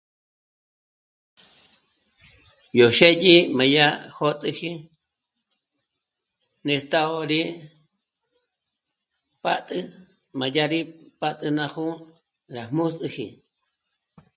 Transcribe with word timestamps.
Yó 2.77 2.87
xë́dyi 2.97 3.35
m'a 3.55 3.65
dyá 3.71 3.87
jó'tiji 4.17 4.71
nést'a'ò 6.65 7.17
rí 7.31 7.41
pà'tü 9.43 9.77
m'adyà 10.37 10.65
rí 10.73 10.79
pà'tü 11.19 11.47
ná 11.57 11.65
jó'o 11.73 11.93
rá 12.53 12.63
m'ǒs'üji 12.75 13.27